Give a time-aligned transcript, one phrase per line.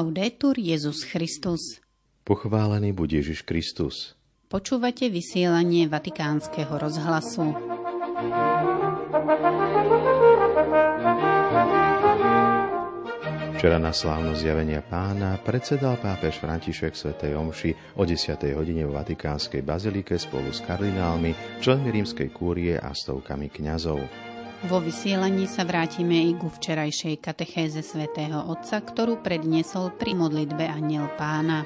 [0.00, 1.76] Laudetur Jezus Christus.
[2.24, 4.16] Pochválený buď Ježiš Kristus.
[4.48, 7.52] Počúvate vysielanie Vatikánskeho rozhlasu.
[13.60, 18.40] Včera na slávno zjavenia pána predsedal pápež František svätej Omši o 10.
[18.56, 24.29] hodine v Vatikánskej bazilike spolu s kardinálmi, členmi rímskej kúrie a stovkami kňazov.
[24.60, 31.08] Vo vysielaní sa vrátime i ku včerajšej katechéze svätého Otca, ktorú predniesol pri modlitbe Aniel
[31.16, 31.64] pána.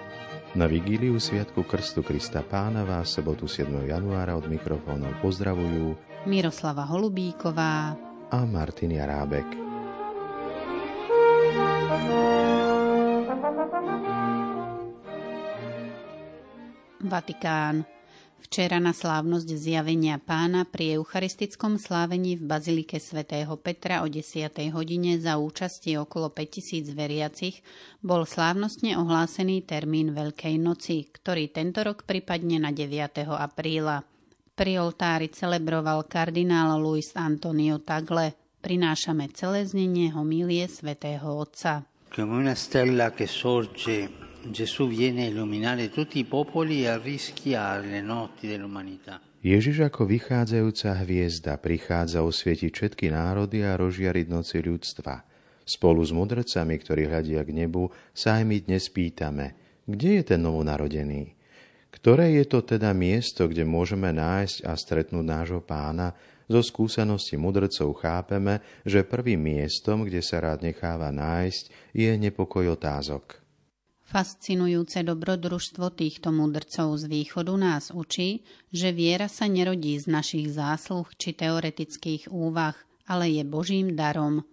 [0.54, 3.90] Na vigíliu Sviatku Krstu Krista Pána vás sobotu 7.
[3.90, 5.98] januára od mikrofónov pozdravujú
[6.30, 7.98] Miroslava Holubíková
[8.30, 9.48] a Martin Jarábek.
[17.02, 17.82] Vatikán.
[18.44, 24.52] Včera na slávnosť zjavenia pána pri eucharistickom slávení v Bazilike svätého Petra o 10.
[24.68, 27.64] hodine za účasti okolo 5000 veriacich
[28.04, 32.92] bol slávnostne ohlásený termín Veľkej noci, ktorý tento rok pripadne na 9.
[33.32, 34.04] apríla.
[34.52, 41.88] Pri oltári celebroval kardinál Luis Antonio Tagle, prinášame celé znenie homílie svätého Otca.
[42.12, 44.06] Come una stella che sorge,
[44.44, 44.50] E.
[49.40, 55.24] Ježiš ako vychádzajúca hviezda prichádza osvietiť všetky národy a rozžiariť noci ľudstva.
[55.64, 60.40] Spolu s mudrcami, ktorí hľadia k nebu, sa aj my dnes pýtame, kde je ten
[60.44, 61.32] novonarodený?
[61.88, 66.12] Ktoré je to teda miesto, kde môžeme nájsť a stretnúť nášho pána,
[66.44, 73.43] zo skúsenosti mudrcov chápeme, že prvým miestom, kde sa rád necháva nájsť, je nepokoj otázok.
[74.04, 81.08] Fascinujúce dobrodružstvo týchto mudrcov z východu nás učí, že viera sa nerodí z našich zásluh
[81.16, 82.76] či teoretických úvah,
[83.08, 84.44] ale je Božím darom.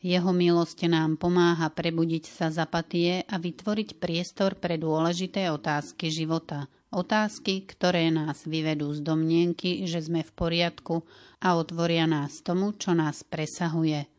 [0.00, 6.66] Jeho milosť nám pomáha prebudiť sa z apatie a vytvoriť priestor pre dôležité otázky života–
[6.90, 11.06] Otázky, ktoré nás vyvedú z domnienky, že sme v poriadku
[11.38, 14.10] a otvoria nás tomu, čo nás presahuje.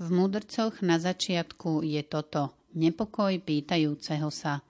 [0.00, 4.60] V mudrcoch na začiatku je toto nepokoj pýtajúceho sa.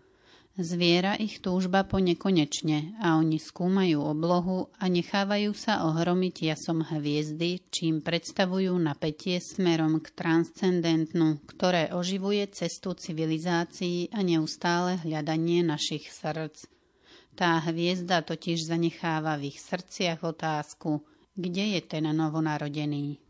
[0.57, 7.61] Zviera ich túžba po nekonečne a oni skúmajú oblohu a nechávajú sa ohromiť jasom hviezdy,
[7.69, 16.65] čím predstavujú napätie smerom k transcendentnu, ktoré oživuje cestu civilizácií a neustále hľadanie našich srdc.
[17.37, 21.05] Tá hviezda totiž zanecháva v ich srdciach otázku,
[21.37, 23.26] kde je ten novonarodený.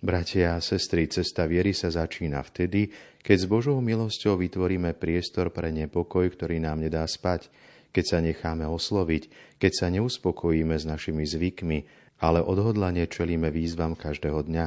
[0.00, 2.88] Bratia a sestry, cesta viery sa začína vtedy,
[3.20, 7.52] keď s Božou milosťou vytvoríme priestor pre nepokoj, ktorý nám nedá spať,
[7.92, 9.28] keď sa necháme osloviť,
[9.60, 11.78] keď sa neuspokojíme s našimi zvykmi,
[12.24, 14.66] ale odhodlane čelíme výzvam každého dňa,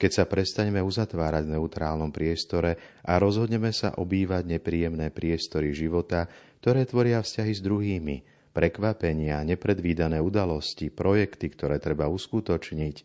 [0.00, 6.24] keď sa prestaneme uzatvárať v neutrálnom priestore a rozhodneme sa obývať nepríjemné priestory života,
[6.64, 8.16] ktoré tvoria vzťahy s druhými,
[8.50, 12.96] prekvapenia, nepredvídané udalosti, projekty, ktoré treba uskutočniť,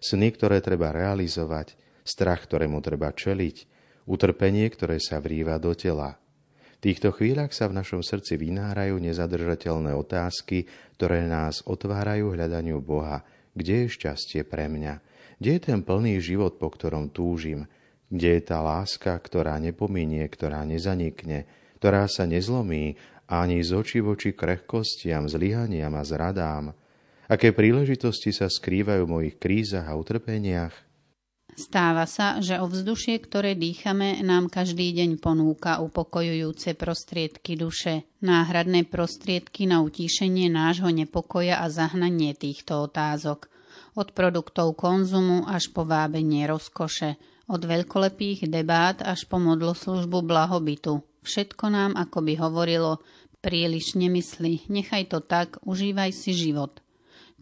[0.00, 3.56] sny, ktoré treba realizovať, strach, ktorému treba čeliť,
[4.08, 6.16] utrpenie, ktoré sa vrýva do tela.
[6.80, 10.68] V týchto chvíľach sa v našom srdci vynárajú nezadržateľné otázky,
[11.00, 13.24] ktoré nás otvárajú hľadaniu Boha,
[13.56, 15.00] kde je šťastie pre mňa,
[15.40, 17.66] kde je ten plný život, po ktorom túžim?
[18.08, 21.48] Kde je tá láska, ktorá nepominie, ktorá nezanikne,
[21.84, 22.96] ktorá sa nezlomí
[23.28, 26.72] ani z očí voči krehkostiam, zlyhaniam a zradám?
[27.28, 30.72] Aké príležitosti sa skrývajú v mojich krízach a utrpeniach?
[31.52, 39.68] Stáva sa, že ovzdušie, ktoré dýchame, nám každý deň ponúka upokojujúce prostriedky duše, náhradné prostriedky
[39.68, 43.52] na utíšenie nášho nepokoja a zahnanie týchto otázok
[43.92, 51.04] od produktov konzumu až po vábenie rozkoše, od veľkolepých debát až po modloslužbu blahobytu.
[51.24, 53.00] Všetko nám ako by hovorilo,
[53.40, 56.84] príliš nemysli, nechaj to tak, užívaj si život.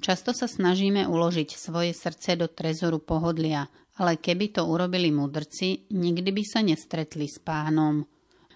[0.03, 3.67] Často sa snažíme uložiť svoje srdce do trezoru pohodlia,
[3.99, 8.07] ale keby to urobili mudrci, nikdy by sa nestretli s pánom.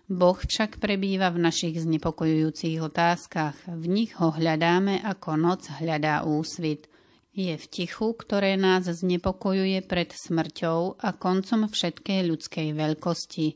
[0.06, 3.66] Boh však prebýva v našich znepokojujúcich otázkach.
[3.66, 6.86] V nich ho hľadáme ako noc hľadá úsvit–
[7.36, 13.46] je v tichu, ktoré nás znepokojuje pred smrťou a koncom všetkej ľudskej veľkosti.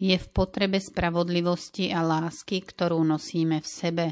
[0.00, 4.06] Je v potrebe spravodlivosti a lásky, ktorú nosíme v sebe.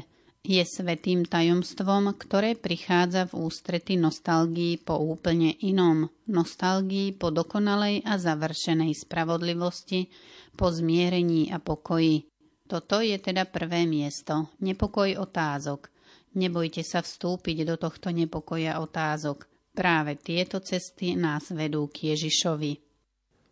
[0.45, 8.15] Je svetým tajomstvom, ktoré prichádza v ústrety nostalgii po úplne inom, nostalgii po dokonalej a
[8.15, 10.07] završenej spravodlivosti,
[10.55, 12.29] po zmierení a pokoji.
[12.69, 15.89] Toto je teda prvé miesto, nepokoj otázok–
[16.37, 19.49] Nebojte sa vstúpiť do tohto nepokoja otázok.
[19.73, 22.77] Práve tieto cesty nás vedú k Ježišovi.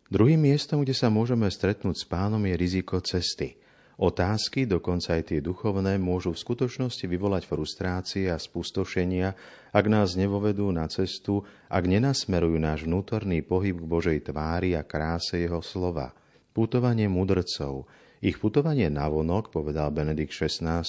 [0.06, 3.58] Druhým miestom, kde sa môžeme stretnúť s pánom, je riziko cesty.
[3.98, 9.34] Otázky, dokonca aj tie duchovné, môžu v skutočnosti vyvolať frustrácie a spustošenia,
[9.74, 15.42] ak nás nevovedú na cestu, ak nenasmerujú náš vnútorný pohyb k Božej tvári a kráse
[15.42, 16.14] Jeho slova.
[16.54, 17.88] Putovanie mudrcov,
[18.24, 20.84] ich putovanie na vonok, povedal Benedikt XVI,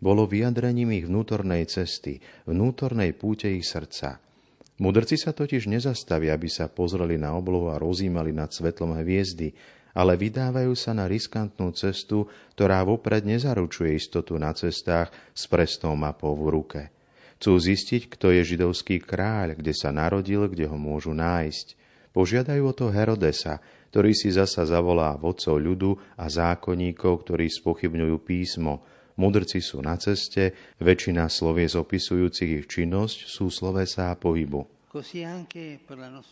[0.00, 4.22] bolo vyjadrením ich vnútornej cesty, vnútornej púte ich srdca.
[4.80, 9.52] Mudrci sa totiž nezastavia, aby sa pozreli na oblohu a rozímali nad svetlom hviezdy,
[9.92, 12.24] ale vydávajú sa na riskantnú cestu,
[12.56, 16.82] ktorá vopred nezaručuje istotu na cestách s prestou mapou v ruke.
[17.36, 21.74] Chcú zistiť, kto je židovský kráľ, kde sa narodil, kde ho môžu nájsť.
[22.14, 23.60] Požiadajú o to Herodesa,
[23.92, 28.80] ktorý si zasa zavolá vodcov ľudu a zákonníkov, ktorí spochybňujú písmo.
[29.20, 34.64] Mudrci sú na ceste, väčšina slovies opisujúcich ich činnosť sú slovesá pohybu.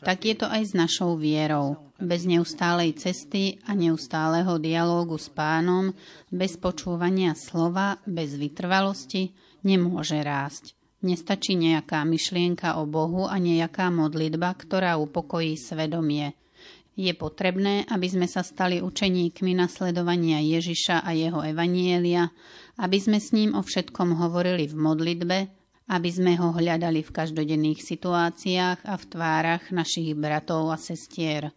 [0.05, 1.93] Tak je to aj s našou vierou.
[2.01, 5.93] Bez neustálej cesty a neustáleho dialógu s pánom,
[6.33, 10.73] bez počúvania slova, bez vytrvalosti, nemôže rásť.
[11.05, 16.40] Nestačí nejaká myšlienka o Bohu a nejaká modlitba, ktorá upokojí svedomie.
[17.01, 22.29] Je potrebné, aby sme sa stali učeníkmi nasledovania Ježiša a jeho evanielia,
[22.77, 25.39] aby sme s ním o všetkom hovorili v modlitbe,
[25.89, 31.57] aby sme ho hľadali v každodenných situáciách a v tvárach našich bratov a sestier.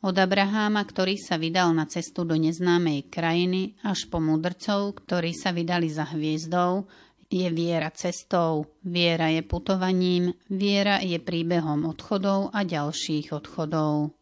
[0.00, 5.52] Od Abraháma, ktorý sa vydal na cestu do neznámej krajiny, až po mudrcov, ktorí sa
[5.52, 6.88] vydali za hviezdou,
[7.28, 14.16] je viera cestou, viera je putovaním, viera je príbehom odchodov a ďalších odchodov.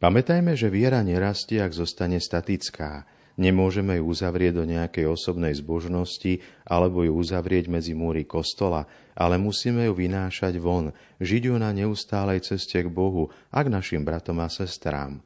[0.00, 3.04] Pamätajme, že viera nerastie, ak zostane statická.
[3.36, 9.84] Nemôžeme ju uzavrieť do nejakej osobnej zbožnosti alebo ju uzavrieť medzi múry kostola, ale musíme
[9.84, 14.48] ju vynášať von, žiť ju na neustálej ceste k Bohu a k našim bratom a
[14.48, 15.20] sestrám.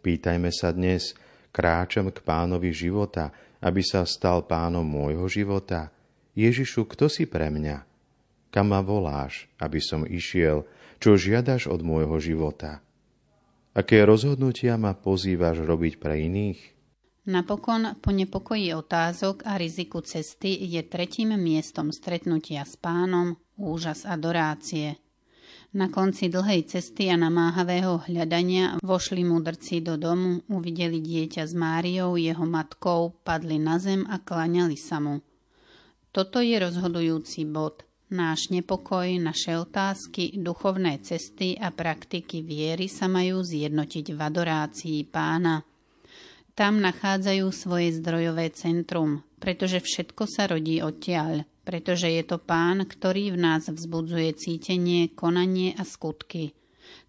[0.00, 1.12] Pýtajme sa dnes,
[1.52, 3.28] kráčam k pánovi života,
[3.60, 5.92] aby sa stal pánom môjho života.
[6.32, 7.84] Ježišu, kto si pre mňa?
[8.48, 10.64] Kam ma voláš, aby som išiel?
[10.96, 12.83] Čo žiadaš od môjho života?
[13.74, 16.60] Aké rozhodnutia ma pozývaš robiť pre iných?
[17.26, 24.94] Napokon po nepokoji otázok a riziku cesty je tretím miestom stretnutia s pánom úžas adorácie.
[25.74, 32.14] Na konci dlhej cesty a namáhavého hľadania vošli mudrci do domu, uvideli dieťa s Máriou,
[32.14, 35.18] jeho matkou, padli na zem a klaňali sa mu.
[36.14, 37.82] Toto je rozhodujúci bod–
[38.14, 45.66] Náš nepokoj, naše otázky, duchovné cesty a praktiky viery sa majú zjednotiť v adorácii pána.
[46.54, 53.34] Tam nachádzajú svoje zdrojové centrum, pretože všetko sa rodí odtiaľ, pretože je to pán, ktorý
[53.34, 56.54] v nás vzbudzuje cítenie, konanie a skutky.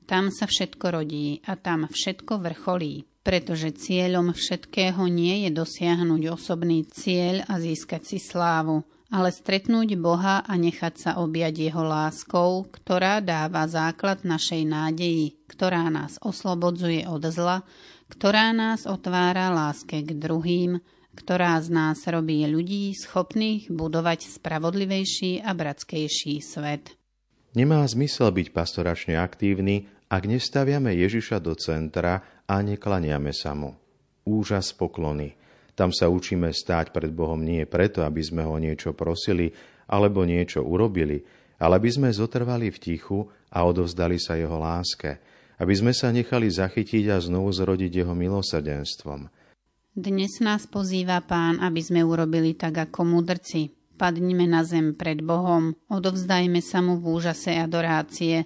[0.09, 6.81] Tam sa všetko rodí a tam všetko vrcholí, pretože cieľom všetkého nie je dosiahnuť osobný
[6.89, 8.81] cieľ a získať si slávu,
[9.15, 15.87] ale stretnúť Boha a nechať sa objať Jeho láskou, ktorá dáva základ našej nádeji, ktorá
[15.87, 17.63] nás oslobodzuje od zla,
[18.11, 20.83] ktorá nás otvára láske k druhým,
[21.15, 26.91] ktorá z nás robí ľudí schopných budovať spravodlivejší a bratskejší svet.
[27.55, 33.79] Nemá zmysel byť pastoračne aktívny, ak nestaviame Ježiša do centra a neklaniame sa mu.
[34.27, 35.39] Úžas poklony–
[35.75, 39.51] tam sa učíme stáť pred Bohom nie preto, aby sme ho niečo prosili
[39.91, 41.21] alebo niečo urobili,
[41.59, 45.19] ale aby sme zotrvali v tichu a odovzdali sa jeho láske,
[45.59, 49.27] aby sme sa nechali zachytiť a znovu zrodiť jeho milosrdenstvom.
[49.95, 53.71] Dnes nás pozýva Pán, aby sme urobili tak ako mudrci.
[53.95, 58.43] Padnime na zem pred Bohom, odovzdajme sa mu v úžase adorácie.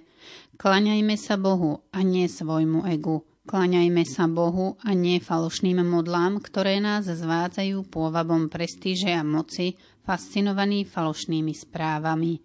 [0.54, 3.26] Klaňajme sa Bohu a nie svojmu egu.
[3.50, 9.74] Kláňajme sa Bohu a nie falošným modlám, ktoré nás zvádzajú pôvabom prestíže a moci,
[10.06, 12.38] fascinovaní falošnými správami.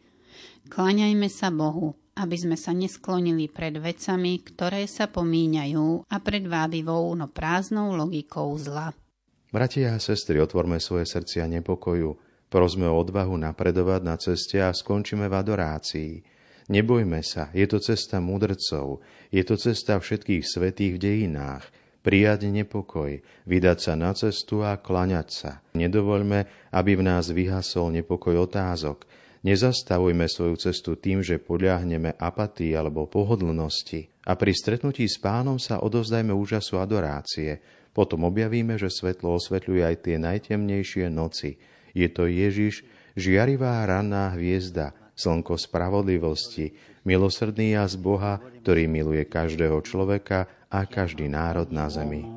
[0.66, 7.14] Kláňajme sa Bohu, aby sme sa nesklonili pred vecami, ktoré sa pomíňajú a pred vábivou,
[7.14, 8.90] no prázdnou logikou zla.
[9.54, 12.18] Bratia a sestry, otvorme svoje srdcia nepokoju,
[12.50, 16.14] prosme o odvahu napredovať na ceste a skončíme v adorácii–
[16.66, 21.70] Nebojme sa, je to cesta mudrcov, je to cesta všetkých svetých v dejinách,
[22.02, 25.52] prijať nepokoj, vydať sa na cestu a klaňať sa.
[25.78, 29.06] Nedovoľme, aby v nás vyhasol nepokoj otázok.
[29.46, 35.86] Nezastavujme svoju cestu tým, že podľahneme apatii alebo pohodlnosti a pri stretnutí s pánom sa
[35.86, 37.62] odovzdajme úžasu adorácie.
[37.94, 41.62] Potom objavíme, že svetlo osvetľuje aj tie najtemnejšie noci.
[41.94, 42.82] Je to Ježiš,
[43.14, 46.76] žiarivá ranná hviezda, slnko spravodlivosti,
[47.08, 52.28] milosrdný a z Boha, ktorý miluje každého človeka a každý národ na zemi.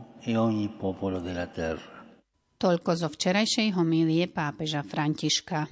[2.58, 5.70] Toľko zo včerajšej homílie pápeža Františka.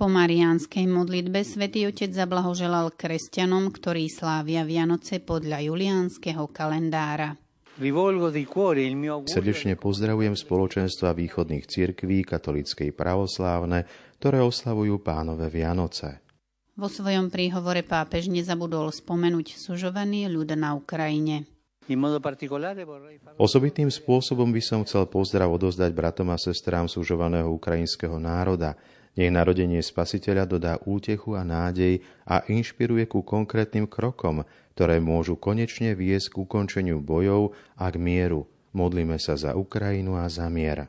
[0.00, 7.36] Po mariánskej modlitbe svätý Otec zablahoželal kresťanom, ktorí slávia Vianoce podľa juliánskeho kalendára.
[9.24, 13.88] Srdečne pozdravujem spoločenstva východných cirkví katolíckej pravoslávne,
[14.20, 16.20] ktoré oslavujú pánové Vianoce.
[16.76, 21.48] Vo svojom príhovore pápež nezabudol spomenúť sužovaný ľud na Ukrajine.
[23.40, 28.76] Osobitným spôsobom by som chcel pozdrav odozdať bratom a sestrám súžovaného ukrajinského národa.
[29.18, 34.46] Nech narodenie spasiteľa dodá útechu a nádej a inšpiruje ku konkrétnym krokom,
[34.78, 38.46] ktoré môžu konečne viesť k ukončeniu bojov a k mieru.
[38.70, 40.86] Modlíme sa za Ukrajinu a za mier.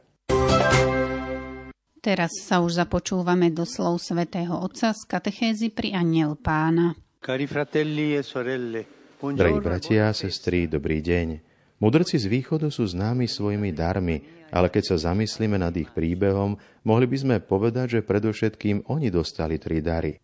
[2.01, 6.97] Teraz sa už započúvame do slov svätého Otca z katechézy pri Aniel Pána.
[7.21, 8.81] Cari fratelli e sorelle,
[9.21, 11.50] Drahí bratia a sestry, dobrý deň.
[11.81, 14.21] Mudrci z východu sú známi svojimi darmi,
[14.53, 19.57] ale keď sa zamyslíme nad ich príbehom, mohli by sme povedať, že predovšetkým oni dostali
[19.57, 20.21] tri dary.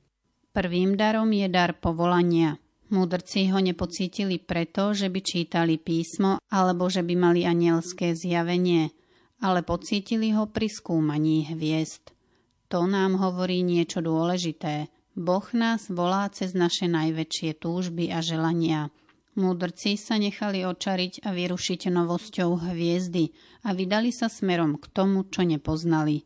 [0.53, 2.61] Prvým darom je dar povolania.
[2.93, 8.93] Mudrci ho nepocítili preto, že by čítali písmo alebo že by mali anielské zjavenie,
[9.41, 12.13] ale pocítili ho pri skúmaní hviezd.
[12.69, 14.87] To nám hovorí niečo dôležité–
[15.17, 18.93] Boh nás volá cez naše najväčšie túžby a želania.
[19.37, 23.29] Múdrci sa nechali očariť a vyrušiť novosťou hviezdy
[23.69, 26.25] a vydali sa smerom k tomu, čo nepoznali.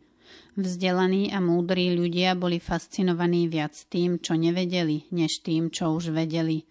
[0.55, 6.63] Vzdelaní a múdri ľudia boli fascinovaní viac tým, čo nevedeli, než tým, čo už vedeli.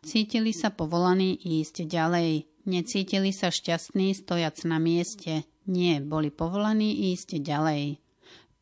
[0.00, 7.36] Cítili sa povolaní ísť ďalej, necítili sa šťastní stojac na mieste, nie, boli povolaní ísť
[7.36, 8.00] ďalej.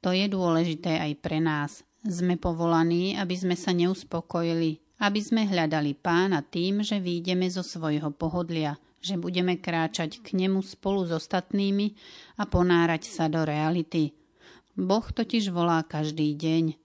[0.02, 5.96] To je dôležité aj pre nás, sme povolaní, aby sme sa neuspokojili, aby sme hľadali
[5.96, 11.96] pána tým, že výjdeme zo svojho pohodlia, že budeme kráčať k nemu spolu s ostatnými
[12.36, 14.12] a ponárať sa do reality.
[14.76, 16.76] Boh totiž volá každý deň.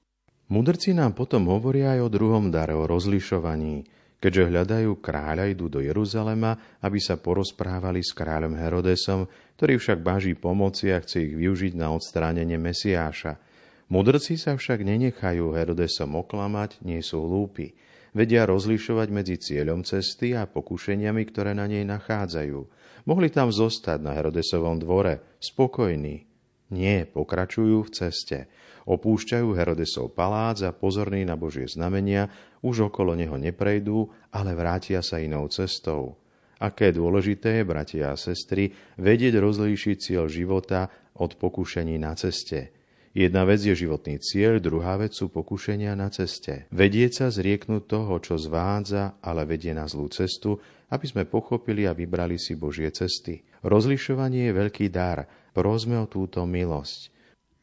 [0.48, 3.84] Mudrci nám potom hovoria aj o druhom dare, o rozlišovaní.
[4.16, 9.30] Keďže hľadajú kráľa, idú do Jeruzalema, aby sa porozprávali s kráľom Herodesom,
[9.60, 13.38] ktorý však baží pomoci a chce ich využiť na odstránenie Mesiáša.
[13.92, 17.78] Mudrci sa však nenechajú Herodesom oklamať, nie sú hlúpi.
[18.16, 22.60] Vedia rozlišovať medzi cieľom cesty a pokušeniami, ktoré na nej nachádzajú.
[23.04, 26.24] Mohli tam zostať na Herodesovom dvore, spokojní.
[26.72, 28.48] Nie, pokračujú v ceste.
[28.88, 32.32] Opúšťajú Herodesov palác a pozorní na Božie znamenia
[32.64, 36.16] už okolo neho neprejdú, ale vrátia sa inou cestou.
[36.56, 40.88] Aké dôležité je, bratia a sestry, vedieť rozlíšiť cieľ života
[41.20, 42.72] od pokušení na ceste.
[43.16, 46.68] Jedna vec je životný cieľ, druhá vec sú pokušenia na ceste.
[46.76, 50.60] Vedieť sa zrieknúť toho, čo zvádza, ale vedie na zlú cestu,
[50.92, 53.48] aby sme pochopili a vybrali si Božie cesty.
[53.64, 55.32] Rozlišovanie je veľký dar.
[55.56, 57.16] Prosme o túto milosť.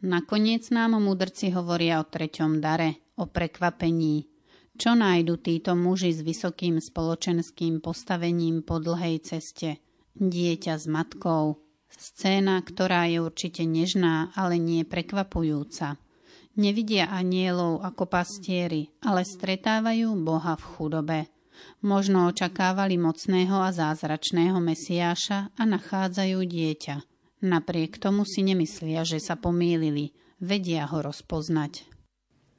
[0.03, 4.27] Nakoniec nám mudrci hovoria o treťom dare, o prekvapení.
[4.75, 9.79] Čo nájdu títo muži s vysokým spoločenským postavením po dlhej ceste?
[10.17, 11.62] Dieťa s matkou,
[11.97, 16.01] Scéna, ktorá je určite nežná, ale nie prekvapujúca.
[16.53, 21.21] Nevidia anielov ako pastieri, ale stretávajú Boha v chudobe.
[21.81, 26.97] Možno očakávali mocného a zázračného Mesiáša a nachádzajú dieťa.
[27.43, 31.92] Napriek tomu si nemyslia, že sa pomýlili, vedia ho rozpoznať.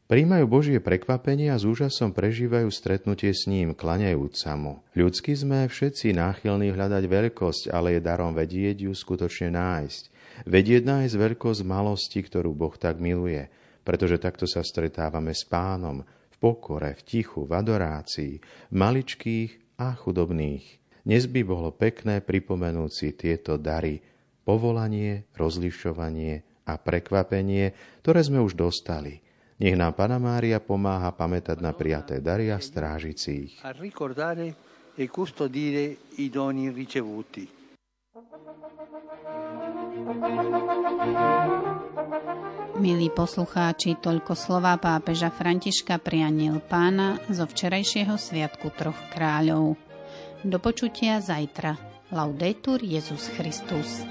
[0.04, 4.84] Príjmajú Božie prekvapenie a s úžasom prežívajú stretnutie s ním, klaňajúc sa mu.
[5.00, 10.04] Ľudsky sme všetci náchylní hľadať veľkosť, ale je darom vedieť ju skutočne nájsť.
[10.44, 13.48] Vedieť nájsť veľkosť malosti, ktorú Boh tak miluje,
[13.88, 19.96] pretože takto sa stretávame s pánom, v pokore, v tichu, v adorácii, v maličkých a
[19.96, 20.84] chudobných.
[21.08, 24.04] Dnes by bolo pekné pripomenúť si tieto dary,
[24.44, 27.72] povolanie, rozlišovanie a prekvapenie,
[28.04, 29.16] ktoré sme už dostali–
[29.60, 33.54] nech nám Pana Mária pomáha pamätať na prijaté dary a strážiť si ich.
[34.94, 37.64] E custodire i doni ricevuti.
[42.78, 49.78] Milí poslucháči, toľko slova pápeža Františka prianiel pána zo včerajšieho sviatku troch kráľov.
[50.46, 51.74] Do počutia zajtra.
[52.14, 54.06] Laudetur Jezus Christus.